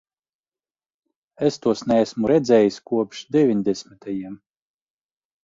Es 1.49 1.59
tos 1.65 1.83
neesmu 1.91 2.31
redzējis 2.33 2.81
kopš 2.93 3.21
deviņdesmitajiem. 3.37 4.35